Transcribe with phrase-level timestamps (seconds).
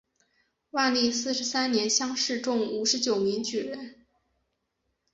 [0.71, 3.99] 万历四十三年乡试中五十九名举人。